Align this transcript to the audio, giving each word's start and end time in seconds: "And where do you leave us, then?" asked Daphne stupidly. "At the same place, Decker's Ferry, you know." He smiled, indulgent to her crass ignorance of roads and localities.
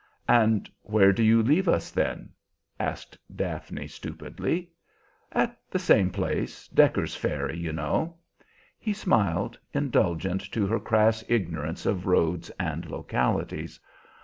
"And 0.29 0.67
where 0.81 1.13
do 1.13 1.21
you 1.21 1.43
leave 1.43 1.67
us, 1.67 1.91
then?" 1.91 2.29
asked 2.79 3.19
Daphne 3.35 3.85
stupidly. 3.87 4.71
"At 5.31 5.59
the 5.69 5.77
same 5.77 6.09
place, 6.09 6.67
Decker's 6.69 7.15
Ferry, 7.15 7.55
you 7.59 7.71
know." 7.71 8.17
He 8.79 8.93
smiled, 8.93 9.59
indulgent 9.75 10.41
to 10.53 10.65
her 10.65 10.79
crass 10.79 11.23
ignorance 11.29 11.85
of 11.85 12.07
roads 12.07 12.49
and 12.59 12.89
localities. 12.89 13.79